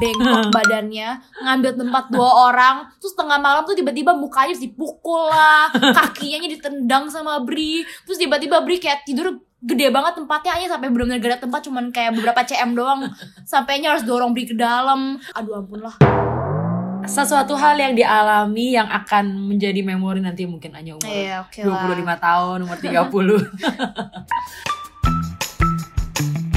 Bengkok 0.00 0.48
badannya 0.48 1.20
Ngambil 1.44 1.76
tempat 1.76 2.08
dua 2.08 2.48
orang 2.48 2.88
Terus 2.96 3.12
tengah 3.12 3.36
malam 3.36 3.68
tuh 3.68 3.76
tiba-tiba 3.76 4.16
mukanya 4.16 4.56
dipukul 4.56 5.28
lah 5.28 5.68
Kakinya 5.76 6.48
ditendang 6.48 7.12
sama 7.12 7.44
Bri 7.44 7.84
Terus 8.08 8.16
tiba-tiba 8.16 8.64
Bri 8.64 8.80
kayak 8.80 9.04
tidur 9.04 9.44
gede 9.60 9.92
banget 9.92 10.16
tempatnya 10.16 10.56
Anya 10.56 10.68
sampai 10.72 10.88
bener-bener 10.88 11.20
gak 11.20 11.36
ada 11.36 11.40
tempat 11.44 11.60
Cuman 11.68 11.92
kayak 11.92 12.16
beberapa 12.16 12.40
cm 12.40 12.72
doang 12.72 13.04
Sampainya 13.44 13.92
harus 13.92 14.08
dorong 14.08 14.32
Bri 14.32 14.48
ke 14.48 14.56
dalam. 14.56 15.20
Aduh 15.36 15.60
ampun 15.60 15.84
lah. 15.84 15.92
Sesuatu 17.08 17.56
hal 17.56 17.80
yang 17.80 17.96
dialami 17.96 18.76
yang 18.76 18.84
akan 18.84 19.48
menjadi 19.48 19.80
memori 19.80 20.20
nanti 20.20 20.44
mungkin 20.44 20.76
hanya 20.76 20.92
umur 20.92 21.08
Iya 21.08 21.40
oke 21.40 21.64
lah. 21.64 21.88
25 21.88 22.04
tahun, 22.20 22.58
umur 22.68 22.76
30. 22.76 24.76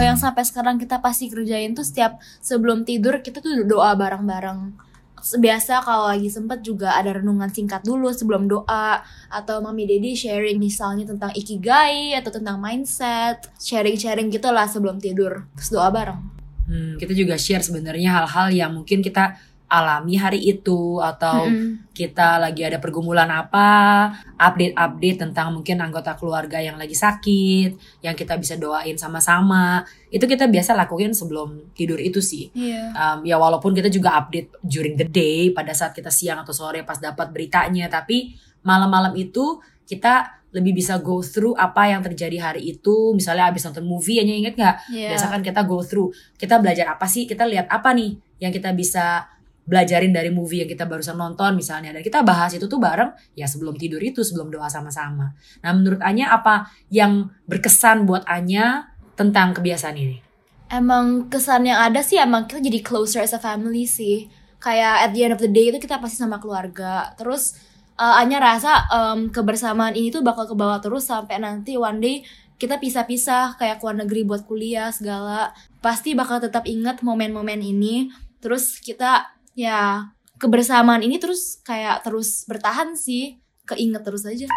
yang 0.01 0.17
sampai 0.17 0.43
sekarang 0.43 0.81
kita 0.81 0.98
pasti 1.00 1.29
kerjain 1.29 1.77
tuh 1.77 1.86
setiap 1.86 2.17
sebelum 2.41 2.84
tidur 2.84 3.22
kita 3.22 3.39
tuh 3.39 3.63
doa 3.63 3.93
bareng-bareng. 3.93 4.91
Biasa 5.22 5.86
kalau 5.86 6.10
lagi 6.10 6.34
sempet 6.34 6.65
juga 6.65 6.98
ada 6.98 7.13
renungan 7.13 7.53
singkat 7.53 7.86
dulu 7.86 8.10
sebelum 8.10 8.50
doa 8.50 9.05
atau 9.29 9.62
mami 9.62 9.86
dedi 9.86 10.17
sharing 10.17 10.58
misalnya 10.58 11.05
tentang 11.05 11.29
ikigai 11.38 12.17
atau 12.17 12.34
tentang 12.34 12.58
mindset, 12.58 13.46
sharing-sharing 13.62 14.34
gitu 14.34 14.50
lah 14.50 14.65
sebelum 14.65 14.98
tidur. 14.98 15.46
Terus 15.53 15.70
doa 15.70 15.93
bareng. 15.93 16.20
Hmm, 16.65 16.98
kita 16.98 17.13
juga 17.13 17.38
share 17.38 17.62
sebenarnya 17.62 18.10
hal-hal 18.24 18.48
yang 18.50 18.72
mungkin 18.74 19.05
kita 19.05 19.38
alami 19.71 20.19
hari 20.19 20.51
itu 20.51 20.99
atau 20.99 21.47
Mm-mm. 21.47 21.95
kita 21.95 22.35
lagi 22.43 22.67
ada 22.67 22.75
pergumulan 22.83 23.31
apa, 23.31 24.11
update-update 24.35 25.23
tentang 25.23 25.55
mungkin 25.55 25.79
anggota 25.79 26.19
keluarga 26.19 26.59
yang 26.59 26.75
lagi 26.75 26.91
sakit, 26.91 28.03
yang 28.03 28.11
kita 28.11 28.35
bisa 28.35 28.59
doain 28.59 28.99
sama-sama. 28.99 29.87
Itu 30.11 30.27
kita 30.27 30.51
biasa 30.51 30.75
lakuin 30.75 31.15
sebelum 31.15 31.71
tidur 31.71 32.03
itu 32.03 32.19
sih. 32.19 32.51
Iya. 32.51 32.91
Um, 32.91 33.19
ya 33.23 33.39
walaupun 33.39 33.71
kita 33.71 33.87
juga 33.87 34.19
update 34.19 34.59
during 34.59 34.99
the 34.99 35.07
day 35.07 35.55
pada 35.55 35.71
saat 35.71 35.95
kita 35.95 36.11
siang 36.11 36.43
atau 36.43 36.51
sore 36.51 36.83
pas 36.83 36.99
dapat 36.99 37.31
beritanya, 37.31 37.87
tapi 37.87 38.35
malam-malam 38.67 39.15
itu 39.15 39.63
kita 39.87 40.43
lebih 40.51 40.83
bisa 40.83 40.99
go 40.99 41.23
through 41.23 41.55
apa 41.55 41.95
yang 41.95 42.03
terjadi 42.03 42.51
hari 42.51 42.75
itu. 42.75 43.15
Misalnya 43.15 43.47
abis 43.47 43.63
nonton 43.71 43.87
movie, 43.87 44.19
hanya 44.19 44.35
inget 44.35 44.59
nggak? 44.59 44.75
Iya. 44.91 45.15
Biasa 45.15 45.25
kan 45.31 45.39
kita 45.39 45.63
go 45.63 45.79
through, 45.79 46.11
kita 46.35 46.59
belajar 46.59 46.91
apa 46.91 47.07
sih? 47.07 47.23
Kita 47.23 47.47
lihat 47.47 47.71
apa 47.71 47.95
nih 47.95 48.19
yang 48.43 48.51
kita 48.51 48.75
bisa 48.75 49.31
belajarin 49.71 50.11
dari 50.11 50.27
movie 50.27 50.59
yang 50.59 50.67
kita 50.67 50.83
barusan 50.83 51.15
nonton 51.15 51.55
misalnya. 51.55 51.95
Dan 51.95 52.03
kita 52.03 52.27
bahas 52.27 52.51
itu 52.51 52.67
tuh 52.67 52.75
bareng 52.75 53.15
ya 53.39 53.47
sebelum 53.47 53.79
tidur 53.79 54.03
itu, 54.03 54.19
sebelum 54.19 54.51
doa 54.51 54.67
sama-sama. 54.67 55.31
Nah 55.63 55.71
menurut 55.71 56.03
Anya 56.03 56.35
apa 56.35 56.67
yang 56.91 57.31
berkesan 57.47 58.03
buat 58.03 58.27
Anya 58.27 58.91
tentang 59.15 59.55
kebiasaan 59.55 59.95
ini? 59.95 60.19
Emang 60.67 61.31
kesan 61.31 61.71
yang 61.71 61.79
ada 61.79 62.03
sih 62.03 62.19
emang 62.19 62.51
kita 62.51 62.59
jadi 62.59 62.83
closer 62.83 63.23
as 63.23 63.31
a 63.31 63.39
family 63.39 63.87
sih. 63.87 64.27
Kayak 64.59 65.07
at 65.07 65.11
the 65.15 65.23
end 65.23 65.33
of 65.33 65.39
the 65.39 65.47
day 65.47 65.71
itu 65.71 65.79
kita 65.79 66.03
pasti 66.03 66.19
sama 66.19 66.43
keluarga. 66.43 67.15
Terus 67.15 67.55
eh, 67.95 68.15
Anya 68.19 68.43
rasa 68.43 68.83
em, 68.91 69.31
kebersamaan 69.31 69.95
ini 69.95 70.11
tuh 70.11 70.19
bakal 70.19 70.51
kebawa 70.51 70.83
terus 70.83 71.07
sampai 71.07 71.39
nanti 71.39 71.79
one 71.79 72.03
day 72.03 72.15
kita 72.59 72.77
pisah-pisah 72.77 73.57
kayak 73.57 73.81
ke 73.81 73.83
luar 73.87 73.97
negeri 74.03 74.21
buat 74.27 74.43
kuliah 74.45 74.91
segala. 74.91 75.55
Pasti 75.79 76.13
bakal 76.13 76.43
tetap 76.43 76.67
ingat 76.67 77.01
momen-momen 77.01 77.57
ini. 77.57 78.13
Terus 78.37 78.77
kita 78.77 79.40
ya 79.58 80.12
kebersamaan 80.41 81.05
ini 81.05 81.22
terus 81.22 81.62
kayak 81.62 82.01
terus 82.01 82.43
bertahan 82.50 82.98
sih. 82.98 83.38
Keinget 83.62 84.03
terus 84.03 84.25
aja. 84.25 84.50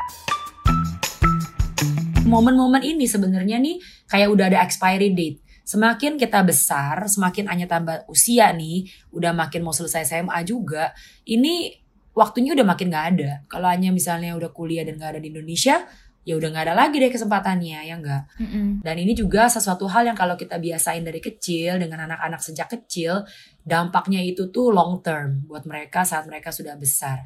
momen-momen 2.24 2.80
ini 2.82 3.04
sebenarnya 3.04 3.60
nih 3.60 3.76
kayak 4.08 4.28
udah 4.32 4.48
ada 4.50 4.58
expiry 4.64 5.12
date. 5.12 5.38
Semakin 5.64 6.20
kita 6.20 6.44
besar, 6.44 7.08
semakin 7.08 7.48
Anya 7.48 7.64
tambah 7.64 8.04
usia 8.08 8.52
nih, 8.52 8.84
udah 9.16 9.32
makin 9.32 9.64
mau 9.64 9.72
selesai 9.72 10.04
SMA 10.04 10.44
juga, 10.44 10.92
ini 11.24 11.72
waktunya 12.12 12.52
udah 12.52 12.66
makin 12.68 12.92
gak 12.92 13.06
ada. 13.16 13.30
Kalau 13.48 13.72
Anya 13.72 13.88
misalnya 13.88 14.36
udah 14.36 14.52
kuliah 14.52 14.84
dan 14.84 15.00
gak 15.00 15.16
ada 15.16 15.20
di 15.24 15.32
Indonesia, 15.32 15.88
ya 16.24 16.34
udah 16.36 16.48
gak 16.52 16.64
ada 16.68 16.74
lagi 16.76 17.00
deh 17.00 17.08
kesempatannya, 17.08 17.80
ya 17.80 17.94
enggak? 17.96 18.28
Mm-mm. 18.44 18.84
Dan 18.84 18.96
ini 19.00 19.16
juga 19.16 19.48
sesuatu 19.48 19.88
hal 19.88 20.12
yang 20.12 20.16
kalau 20.16 20.36
kita 20.36 20.60
biasain 20.60 21.00
dari 21.00 21.24
kecil 21.24 21.80
dengan 21.80 22.12
anak-anak 22.12 22.40
sejak 22.44 22.68
kecil, 22.68 23.24
dampaknya 23.64 24.20
itu 24.20 24.52
tuh 24.52 24.68
long 24.68 25.00
term 25.00 25.48
buat 25.48 25.64
mereka 25.64 26.04
saat 26.04 26.28
mereka 26.28 26.52
sudah 26.52 26.76
besar. 26.76 27.24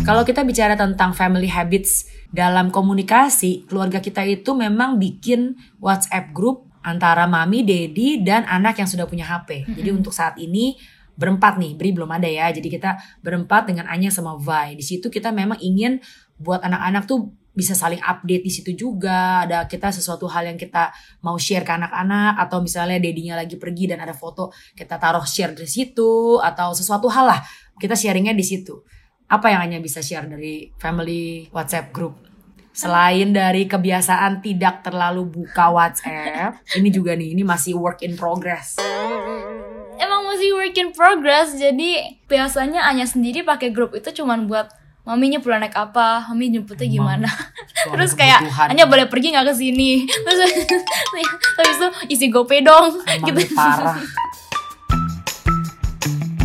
Kalau 0.00 0.24
kita 0.24 0.40
bicara 0.48 0.72
tentang 0.72 1.12
family 1.12 1.52
habits 1.52 2.08
dalam 2.32 2.72
komunikasi, 2.72 3.68
keluarga 3.68 4.00
kita 4.00 4.24
itu 4.24 4.56
memang 4.56 4.96
bikin 4.96 5.52
WhatsApp 5.76 6.32
group 6.32 6.64
antara 6.80 7.28
mami, 7.28 7.60
dedi, 7.60 8.24
dan 8.24 8.48
anak 8.48 8.80
yang 8.80 8.88
sudah 8.88 9.04
punya 9.04 9.28
HP. 9.28 9.68
Jadi 9.68 9.92
untuk 9.92 10.16
saat 10.16 10.40
ini 10.40 10.80
berempat 11.12 11.60
nih, 11.60 11.76
Bri 11.76 11.92
belum 11.92 12.08
ada 12.08 12.24
ya. 12.24 12.48
Jadi 12.48 12.72
kita 12.72 12.96
berempat 13.20 13.68
dengan 13.68 13.84
Anya 13.92 14.08
sama 14.08 14.40
Vi. 14.40 14.80
Di 14.80 14.84
situ 14.88 15.12
kita 15.12 15.28
memang 15.28 15.60
ingin 15.60 16.00
buat 16.40 16.64
anak-anak 16.64 17.04
tuh 17.04 17.28
bisa 17.58 17.74
saling 17.74 17.98
update 17.98 18.46
di 18.46 18.52
situ 18.54 18.70
juga. 18.78 19.42
Ada 19.42 19.66
kita 19.66 19.90
sesuatu 19.90 20.30
hal 20.30 20.54
yang 20.54 20.58
kita 20.58 20.94
mau 21.26 21.34
share 21.34 21.66
ke 21.66 21.74
anak-anak 21.74 22.38
atau 22.46 22.62
misalnya 22.62 23.02
dedinya 23.02 23.34
lagi 23.34 23.58
pergi 23.58 23.90
dan 23.90 23.98
ada 23.98 24.14
foto 24.14 24.54
kita 24.78 24.94
taruh 24.94 25.26
share 25.26 25.58
di 25.58 25.66
situ 25.66 26.38
atau 26.38 26.70
sesuatu 26.70 27.10
hal 27.10 27.34
lah 27.34 27.42
kita 27.82 27.98
sharingnya 27.98 28.38
di 28.38 28.46
situ. 28.46 28.78
Apa 29.26 29.50
yang 29.50 29.66
hanya 29.66 29.78
bisa 29.82 29.98
share 29.98 30.30
dari 30.30 30.70
family 30.78 31.50
WhatsApp 31.50 31.90
group? 31.90 32.28
Selain 32.78 33.34
dari 33.34 33.66
kebiasaan 33.66 34.38
tidak 34.38 34.86
terlalu 34.86 35.26
buka 35.26 35.66
WhatsApp, 35.66 36.62
ini 36.78 36.94
juga 36.94 37.18
nih, 37.18 37.34
ini 37.34 37.42
masih 37.42 37.74
work 37.74 38.06
in 38.06 38.14
progress. 38.14 38.78
emang 39.98 40.30
masih 40.30 40.54
work 40.54 40.78
in 40.78 40.94
progress 40.94 41.58
jadi 41.58 42.22
biasanya 42.30 42.86
Anya 42.86 43.02
sendiri 43.02 43.42
pakai 43.42 43.74
grup 43.74 43.98
itu 43.98 44.22
cuman 44.22 44.46
buat 44.46 44.70
maminya 45.08 45.40
pulang 45.40 45.64
naik 45.64 45.72
apa 45.72 46.28
mami 46.28 46.52
jemputnya 46.52 46.84
Emang. 46.84 47.24
gimana 47.24 47.30
terus 47.96 48.12
kayak 48.12 48.44
kebutuhan. 48.44 48.68
Anya 48.76 48.84
boleh 48.84 49.06
pergi 49.08 49.32
nggak 49.32 49.46
ke 49.48 49.54
sini 49.56 49.90
terus 50.28 50.40
habis 51.56 51.76
itu 51.80 51.88
isi 52.12 52.26
gopay 52.28 52.60
dong 52.60 53.00
Emang 53.08 53.24
gitu 53.32 53.56
parah. 53.56 53.96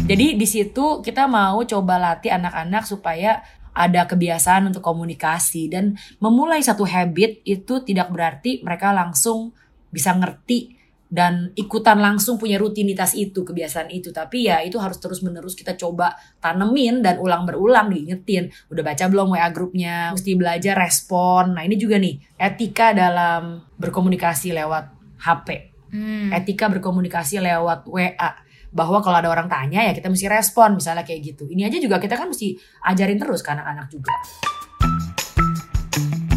Jadi 0.04 0.36
di 0.36 0.44
situ 0.44 1.00
kita 1.00 1.32
mau 1.32 1.64
coba 1.64 1.96
latih 1.96 2.36
anak-anak 2.36 2.84
supaya 2.84 3.40
ada 3.72 4.04
kebiasaan 4.04 4.68
untuk 4.68 4.84
komunikasi 4.84 5.72
dan 5.72 5.96
memulai 6.20 6.60
satu 6.60 6.84
habit 6.84 7.40
itu 7.48 7.82
tidak 7.88 8.12
berarti 8.12 8.60
mereka 8.68 8.92
langsung 8.92 9.56
bisa 9.90 10.12
ngerti 10.12 10.76
dan 11.14 11.54
ikutan 11.54 12.02
langsung 12.02 12.42
punya 12.42 12.58
rutinitas 12.58 13.14
itu 13.14 13.46
kebiasaan 13.46 13.94
itu. 13.94 14.10
Tapi 14.10 14.50
ya 14.50 14.66
itu 14.66 14.82
harus 14.82 14.98
terus 14.98 15.22
menerus 15.22 15.54
kita 15.54 15.78
coba 15.78 16.18
tanemin 16.42 17.06
dan 17.06 17.22
ulang 17.22 17.46
berulang 17.46 17.94
diingetin. 17.94 18.50
Udah 18.74 18.82
baca 18.82 19.06
belum 19.06 19.38
WA 19.38 19.54
grupnya? 19.54 20.18
Mesti 20.18 20.34
belajar 20.34 20.74
respon. 20.74 21.54
Nah 21.54 21.62
ini 21.62 21.78
juga 21.78 22.02
nih 22.02 22.18
etika 22.42 22.98
dalam 22.98 23.62
berkomunikasi 23.78 24.58
lewat 24.58 24.90
HP 25.22 25.70
Hmm. 25.94 26.34
etika 26.34 26.74
berkomunikasi 26.74 27.38
lewat 27.38 27.86
WA 27.86 28.34
bahwa 28.74 28.98
kalau 29.06 29.22
ada 29.22 29.30
orang 29.30 29.46
tanya 29.46 29.86
ya 29.86 29.94
kita 29.94 30.10
mesti 30.10 30.26
respon 30.26 30.74
misalnya 30.74 31.06
kayak 31.06 31.22
gitu. 31.22 31.46
Ini 31.46 31.70
aja 31.70 31.78
juga 31.78 32.02
kita 32.02 32.18
kan 32.18 32.34
mesti 32.34 32.58
ajarin 32.90 33.22
terus 33.22 33.46
ke 33.46 33.54
anak-anak 33.54 33.86
juga. 33.94 34.10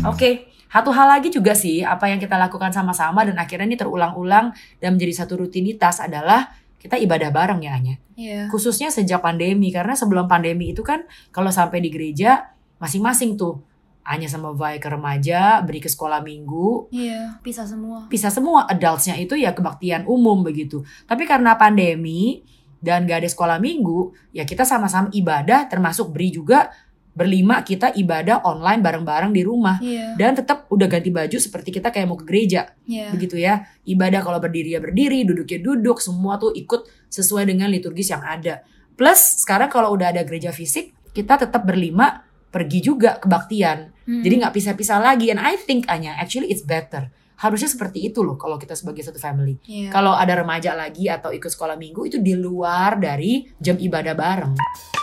Oke 0.05 0.53
satu 0.67 0.91
hal 0.93 1.07
lagi 1.09 1.31
juga 1.31 1.55
sih 1.55 1.81
apa 1.81 2.11
yang 2.11 2.19
kita 2.19 2.35
lakukan 2.37 2.71
sama-sama 2.71 3.23
dan 3.25 3.39
akhirnya 3.39 3.67
ini 3.67 3.79
terulang-ulang 3.79 4.51
dan 4.79 4.89
menjadi 4.95 5.25
satu 5.25 5.41
rutinitas 5.41 6.03
adalah 6.03 6.51
kita 6.77 6.99
ibadah 6.99 7.31
bareng 7.33 7.63
ya 7.65 7.73
Anya 7.75 7.97
Iya. 8.17 8.49
khususnya 8.49 8.89
sejak 8.89 9.21
pandemi 9.21 9.69
karena 9.69 9.93
sebelum 9.93 10.25
pandemi 10.25 10.73
itu 10.73 10.81
kan 10.81 11.05
kalau 11.29 11.53
sampai 11.53 11.85
di 11.85 11.93
gereja 11.93 12.49
masing-masing 12.81 13.37
tuh 13.37 13.61
Anya 14.07 14.31
sama 14.31 14.55
Vai 14.55 14.79
ke 14.79 14.87
remaja 14.87 15.59
beri 15.67 15.83
ke 15.83 15.91
sekolah 15.91 16.23
minggu 16.23 16.89
Iya, 16.95 17.43
pisah 17.43 17.67
semua. 17.67 18.07
bisa 18.07 18.31
semua 18.31 18.65
adultsnya 18.71 19.19
itu 19.19 19.35
ya 19.35 19.51
kebaktian 19.51 20.07
umum 20.07 20.47
begitu. 20.47 20.87
Tapi 21.11 21.27
karena 21.27 21.59
pandemi 21.59 22.47
dan 22.79 23.03
gak 23.03 23.25
ada 23.25 23.29
sekolah 23.33 23.59
minggu, 23.59 24.15
ya 24.31 24.47
kita 24.47 24.63
sama-sama 24.63 25.11
ibadah 25.11 25.67
termasuk 25.67 26.13
beri 26.15 26.31
juga 26.31 26.71
berlima 27.17 27.65
kita 27.65 27.97
ibadah 27.97 28.45
online 28.45 28.85
bareng-bareng 28.85 29.33
di 29.33 29.41
rumah. 29.41 29.81
Iya. 29.81 30.21
Dan 30.21 30.37
tetap 30.37 30.69
udah 30.69 30.85
ganti 30.85 31.09
baju 31.09 31.41
seperti 31.41 31.73
kita 31.73 31.89
kayak 31.89 32.05
mau 32.05 32.21
ke 32.21 32.29
gereja 32.29 32.77
Iya. 32.85 33.09
begitu 33.09 33.41
ya. 33.41 33.65
Ibadah 33.89 34.21
kalau 34.21 34.37
berdiri 34.37 34.77
ya 34.77 34.81
berdiri, 34.85 35.25
duduk 35.25 35.49
ya 35.49 35.59
duduk, 35.65 35.97
semua 36.05 36.37
tuh 36.37 36.53
ikut 36.53 36.85
sesuai 37.09 37.49
dengan 37.49 37.73
liturgis 37.73 38.13
yang 38.13 38.21
ada. 38.21 38.61
Plus 39.01 39.41
sekarang 39.41 39.73
kalau 39.73 39.97
udah 39.97 40.13
ada 40.13 40.21
gereja 40.29 40.53
fisik, 40.53 40.93
kita 41.17 41.41
tetap 41.41 41.65
berlima 41.65 42.21
pergi 42.53 42.85
juga 42.85 43.17
kebaktian. 43.17 43.97
Hmm. 44.05 44.21
Jadi 44.21 44.35
nggak 44.37 44.53
pisah-pisah 44.53 45.01
lagi. 45.01 45.33
And 45.33 45.41
I 45.41 45.57
think 45.57 45.89
Anya, 45.89 46.21
actually 46.21 46.53
it's 46.53 46.65
better. 46.65 47.09
Harusnya 47.37 47.69
seperti 47.69 48.01
itu 48.09 48.25
loh 48.25 48.41
kalau 48.41 48.57
kita 48.57 48.73
sebagai 48.73 49.05
satu 49.05 49.21
family. 49.21 49.57
Iya. 49.65 49.93
Kalau 49.93 50.17
ada 50.17 50.37
remaja 50.37 50.73
lagi 50.73 51.09
atau 51.09 51.33
ikut 51.33 51.49
sekolah 51.49 51.77
minggu 51.77 52.09
itu 52.09 52.17
di 52.21 52.33
luar 52.37 52.97
dari 52.97 53.45
jam 53.61 53.77
ibadah 53.77 54.15
bareng. 54.17 54.96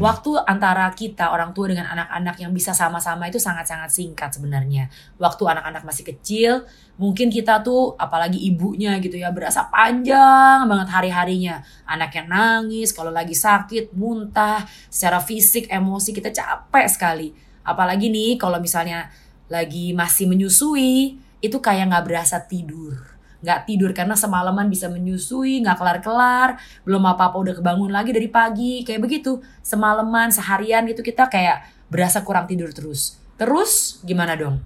Waktu 0.00 0.32
antara 0.48 0.88
kita 0.96 1.28
orang 1.28 1.52
tua 1.52 1.68
dengan 1.68 1.84
anak-anak 1.92 2.40
yang 2.40 2.56
bisa 2.56 2.72
sama-sama 2.72 3.28
itu 3.28 3.36
sangat-sangat 3.36 3.92
singkat 3.92 4.32
sebenarnya. 4.32 4.88
Waktu 5.20 5.44
anak-anak 5.44 5.84
masih 5.84 6.08
kecil, 6.08 6.64
mungkin 6.96 7.28
kita 7.28 7.60
tuh 7.60 8.00
apalagi 8.00 8.40
ibunya 8.48 8.96
gitu 8.96 9.20
ya 9.20 9.28
berasa 9.28 9.68
panjang 9.68 10.64
banget 10.64 10.88
hari-harinya. 10.88 11.60
Anak 11.84 12.16
yang 12.16 12.32
nangis, 12.32 12.96
kalau 12.96 13.12
lagi 13.12 13.36
sakit, 13.36 13.92
muntah, 13.92 14.64
secara 14.88 15.20
fisik, 15.20 15.68
emosi 15.68 16.16
kita 16.16 16.32
capek 16.32 16.86
sekali. 16.88 17.28
Apalagi 17.60 18.08
nih 18.08 18.40
kalau 18.40 18.56
misalnya 18.56 19.12
lagi 19.52 19.92
masih 19.92 20.32
menyusui, 20.32 21.20
itu 21.44 21.56
kayak 21.60 21.92
nggak 21.92 22.04
berasa 22.08 22.40
tidur 22.40 23.19
nggak 23.40 23.68
tidur 23.68 23.90
karena 23.96 24.16
semalaman 24.16 24.68
bisa 24.68 24.92
menyusui 24.92 25.64
nggak 25.64 25.80
kelar-kelar 25.80 26.60
belum 26.84 27.02
apa-apa 27.08 27.36
udah 27.40 27.54
kebangun 27.56 27.88
lagi 27.88 28.12
dari 28.12 28.28
pagi 28.28 28.84
kayak 28.84 29.00
begitu. 29.00 29.40
Semalaman 29.64 30.28
seharian 30.32 30.84
gitu 30.88 31.00
kita 31.00 31.28
kayak 31.28 31.64
berasa 31.88 32.22
kurang 32.22 32.46
tidur 32.46 32.70
terus. 32.70 33.18
Terus 33.40 34.04
gimana 34.04 34.36
dong? 34.36 34.60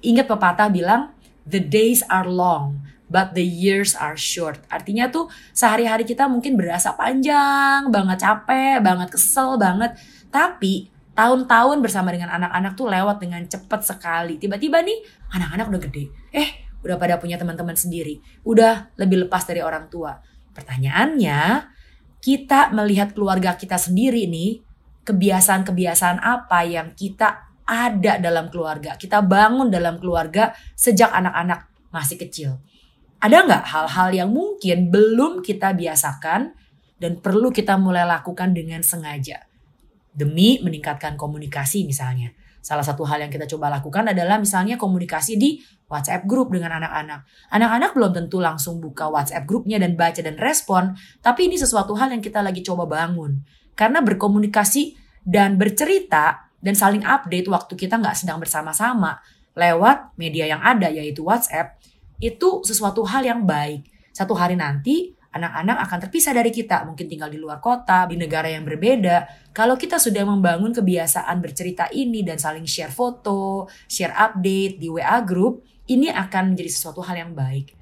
Ingat 0.00 0.30
pepatah 0.30 0.70
bilang 0.70 1.10
the 1.44 1.58
days 1.58 2.00
are 2.06 2.26
long 2.26 2.80
but 3.10 3.36
the 3.36 3.44
years 3.44 3.92
are 3.98 4.16
short. 4.16 4.62
Artinya 4.72 5.10
tuh 5.12 5.28
sehari-hari 5.52 6.08
kita 6.08 6.30
mungkin 6.30 6.56
berasa 6.56 6.96
panjang 6.96 7.90
banget 7.92 8.22
capek 8.22 8.80
banget 8.80 9.08
kesel 9.12 9.60
banget. 9.60 9.94
Tapi 10.32 10.90
tahun-tahun 11.14 11.78
bersama 11.78 12.10
dengan 12.10 12.34
anak-anak 12.34 12.72
tuh 12.74 12.90
lewat 12.90 13.22
dengan 13.22 13.42
cepat 13.46 13.86
sekali. 13.86 14.40
Tiba-tiba 14.40 14.82
nih 14.82 14.98
anak-anak 15.30 15.66
udah 15.70 15.82
gede. 15.86 16.04
Eh 16.34 16.63
udah 16.84 16.96
pada 17.00 17.16
punya 17.16 17.40
teman-teman 17.40 17.74
sendiri, 17.74 18.20
udah 18.44 18.92
lebih 19.00 19.26
lepas 19.26 19.48
dari 19.48 19.64
orang 19.64 19.88
tua. 19.88 20.20
Pertanyaannya, 20.52 21.72
kita 22.20 22.70
melihat 22.76 23.16
keluarga 23.16 23.56
kita 23.56 23.80
sendiri 23.80 24.28
nih, 24.28 24.60
kebiasaan-kebiasaan 25.08 26.20
apa 26.20 26.60
yang 26.68 26.92
kita 26.92 27.48
ada 27.64 28.20
dalam 28.20 28.52
keluarga, 28.52 29.00
kita 29.00 29.24
bangun 29.24 29.72
dalam 29.72 29.96
keluarga 29.96 30.52
sejak 30.76 31.08
anak-anak 31.08 31.72
masih 31.88 32.20
kecil. 32.20 32.60
Ada 33.24 33.48
nggak 33.48 33.64
hal-hal 33.64 34.08
yang 34.12 34.30
mungkin 34.32 34.92
belum 34.92 35.40
kita 35.40 35.72
biasakan 35.72 36.52
dan 37.00 37.12
perlu 37.24 37.48
kita 37.48 37.80
mulai 37.80 38.04
lakukan 38.04 38.52
dengan 38.52 38.84
sengaja 38.84 39.48
demi 40.12 40.60
meningkatkan 40.60 41.16
komunikasi 41.16 41.88
misalnya? 41.88 42.36
Salah 42.64 42.80
satu 42.80 43.04
hal 43.04 43.20
yang 43.20 43.28
kita 43.28 43.44
coba 43.44 43.68
lakukan 43.68 44.08
adalah 44.08 44.40
misalnya 44.40 44.80
komunikasi 44.80 45.36
di 45.36 45.60
WhatsApp 45.84 46.24
grup 46.24 46.48
dengan 46.48 46.80
anak-anak. 46.80 47.28
Anak-anak 47.52 47.92
belum 47.92 48.12
tentu 48.16 48.40
langsung 48.40 48.80
buka 48.80 49.12
WhatsApp 49.12 49.44
grupnya 49.44 49.76
dan 49.76 49.92
baca 50.00 50.24
dan 50.24 50.40
respon, 50.40 50.96
tapi 51.20 51.52
ini 51.52 51.60
sesuatu 51.60 51.92
hal 51.92 52.16
yang 52.16 52.24
kita 52.24 52.40
lagi 52.40 52.64
coba 52.64 52.88
bangun. 52.88 53.44
Karena 53.76 54.00
berkomunikasi 54.00 54.96
dan 55.28 55.60
bercerita 55.60 56.48
dan 56.64 56.72
saling 56.72 57.04
update 57.04 57.52
waktu 57.52 57.76
kita 57.76 58.00
nggak 58.00 58.16
sedang 58.16 58.40
bersama-sama 58.40 59.20
lewat 59.52 60.16
media 60.16 60.48
yang 60.48 60.64
ada 60.64 60.88
yaitu 60.88 61.20
WhatsApp, 61.20 61.76
itu 62.16 62.64
sesuatu 62.64 63.04
hal 63.04 63.28
yang 63.28 63.44
baik. 63.44 63.84
Satu 64.16 64.32
hari 64.32 64.56
nanti 64.56 65.12
anak-anak 65.34 65.76
akan 65.90 65.98
terpisah 66.06 66.30
dari 66.30 66.54
kita, 66.54 66.86
mungkin 66.86 67.10
tinggal 67.10 67.26
di 67.26 67.42
luar 67.42 67.58
kota, 67.58 68.06
di 68.06 68.14
negara 68.14 68.46
yang 68.46 68.62
berbeda. 68.62 69.50
Kalau 69.50 69.74
kita 69.74 69.98
sudah 69.98 70.22
membangun 70.22 70.70
kebiasaan 70.70 71.42
bercerita 71.42 71.90
ini 71.90 72.22
dan 72.22 72.38
saling 72.38 72.64
share 72.64 72.94
foto, 72.94 73.66
share 73.90 74.14
update 74.14 74.78
di 74.78 74.86
WA 74.86 75.18
group, 75.26 75.66
ini 75.90 76.08
akan 76.08 76.54
menjadi 76.54 76.70
sesuatu 76.70 77.02
hal 77.02 77.18
yang 77.18 77.32
baik. 77.34 77.74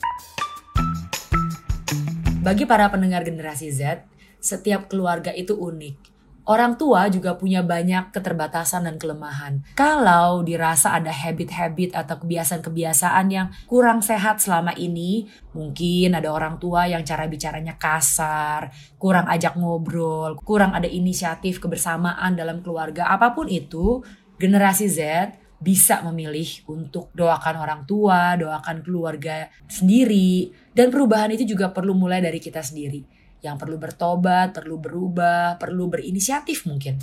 Bagi 2.43 2.67
para 2.67 2.91
pendengar 2.91 3.23
generasi 3.23 3.71
Z, 3.71 4.03
setiap 4.43 4.91
keluarga 4.91 5.31
itu 5.31 5.55
unik. 5.55 6.12
Orang 6.43 6.75
tua 6.75 7.07
juga 7.07 7.39
punya 7.39 7.63
banyak 7.63 8.11
keterbatasan 8.11 8.91
dan 8.91 8.99
kelemahan. 8.99 9.63
Kalau 9.79 10.43
dirasa 10.43 10.91
ada 10.91 11.15
habit-habit 11.15 11.95
atau 11.95 12.19
kebiasaan-kebiasaan 12.19 13.27
yang 13.31 13.55
kurang 13.71 14.03
sehat 14.03 14.43
selama 14.43 14.75
ini, 14.75 15.31
mungkin 15.55 16.19
ada 16.19 16.35
orang 16.35 16.59
tua 16.59 16.91
yang 16.91 17.07
cara 17.07 17.31
bicaranya 17.31 17.79
kasar, 17.79 18.75
kurang 18.99 19.31
ajak 19.31 19.55
ngobrol, 19.55 20.35
kurang 20.43 20.75
ada 20.75 20.91
inisiatif 20.91 21.63
kebersamaan 21.63 22.35
dalam 22.35 22.59
keluarga, 22.59 23.07
apa 23.07 23.31
pun 23.31 23.47
itu, 23.47 24.03
generasi 24.35 24.91
Z 24.91 24.99
bisa 25.63 26.03
memilih 26.03 26.67
untuk 26.67 27.15
doakan 27.15 27.63
orang 27.63 27.87
tua, 27.87 28.35
doakan 28.35 28.83
keluarga 28.83 29.47
sendiri, 29.71 30.51
dan 30.75 30.91
perubahan 30.91 31.31
itu 31.31 31.47
juga 31.47 31.71
perlu 31.71 31.95
mulai 31.95 32.19
dari 32.19 32.43
kita 32.43 32.67
sendiri 32.67 33.22
yang 33.43 33.59
perlu 33.59 33.75
bertobat, 33.77 34.55
perlu 34.55 34.79
berubah, 34.79 35.59
perlu 35.59 35.91
berinisiatif 35.91 36.65
mungkin. 36.71 37.03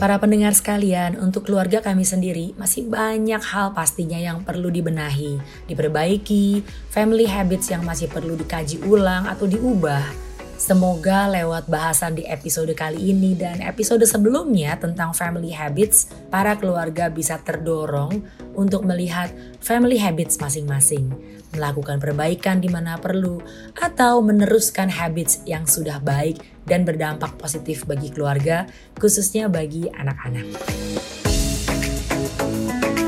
Para 0.00 0.16
pendengar 0.16 0.56
sekalian, 0.56 1.20
untuk 1.20 1.44
keluarga 1.44 1.84
kami 1.84 2.08
sendiri 2.08 2.56
masih 2.56 2.88
banyak 2.88 3.42
hal 3.44 3.76
pastinya 3.76 4.16
yang 4.16 4.40
perlu 4.40 4.72
dibenahi, 4.72 5.36
diperbaiki, 5.68 6.64
family 6.88 7.28
habits 7.28 7.68
yang 7.68 7.84
masih 7.84 8.08
perlu 8.08 8.32
dikaji 8.32 8.80
ulang 8.88 9.28
atau 9.28 9.44
diubah. 9.44 10.29
Semoga 10.70 11.26
lewat 11.26 11.66
bahasan 11.66 12.14
di 12.14 12.22
episode 12.30 12.70
kali 12.78 13.10
ini 13.10 13.34
dan 13.34 13.58
episode 13.58 14.06
sebelumnya 14.06 14.78
tentang 14.78 15.10
family 15.10 15.50
habits, 15.50 16.14
para 16.30 16.54
keluarga 16.54 17.10
bisa 17.10 17.42
terdorong 17.42 18.22
untuk 18.54 18.86
melihat 18.86 19.34
family 19.58 19.98
habits 19.98 20.38
masing-masing, 20.38 21.10
melakukan 21.50 21.98
perbaikan 21.98 22.62
di 22.62 22.70
mana 22.70 23.02
perlu, 23.02 23.42
atau 23.82 24.22
meneruskan 24.22 24.86
habits 24.86 25.42
yang 25.42 25.66
sudah 25.66 25.98
baik 25.98 26.38
dan 26.70 26.86
berdampak 26.86 27.34
positif 27.34 27.82
bagi 27.82 28.14
keluarga, 28.14 28.70
khususnya 28.94 29.50
bagi 29.50 29.90
anak-anak. 29.90 30.54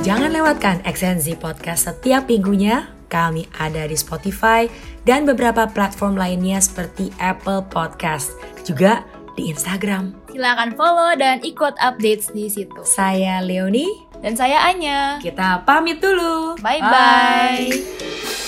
Jangan 0.03 0.35
lewatkan 0.35 0.83
Exensi 0.83 1.39
Podcast 1.39 1.87
setiap 1.87 2.27
minggunya. 2.27 2.91
Kami 3.07 3.45
ada 3.61 3.85
di 3.85 3.93
Spotify 3.93 4.65
dan 5.03 5.27
beberapa 5.27 5.67
platform 5.71 6.19
lainnya 6.19 6.59
seperti 6.63 7.11
Apple 7.19 7.67
Podcast. 7.71 8.35
Juga 8.63 9.03
di 9.35 9.51
Instagram. 9.51 10.15
Silakan 10.33 10.73
follow 10.77 11.13
dan 11.17 11.41
ikut 11.45 11.75
updates 11.81 12.33
di 12.33 12.49
situ. 12.49 12.81
Saya 12.85 13.41
Leonie. 13.45 13.91
Dan 14.23 14.39
saya 14.39 14.63
Anya. 14.71 15.19
Kita 15.19 15.67
pamit 15.67 15.99
dulu. 15.99 16.55
Bye-bye. 16.63 18.42